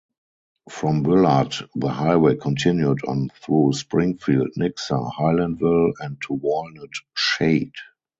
From 0.67 1.03
Willard, 1.03 1.53
the 1.75 1.89
highway 1.89 2.35
continued 2.35 3.05
on 3.05 3.29
through 3.43 3.73
Springfield, 3.73 4.47
Nixa, 4.57 5.13
Highlandville, 5.13 5.93
and 5.99 6.19
to 6.23 6.33
Walnut 6.33 6.89
Shade. 7.15 7.73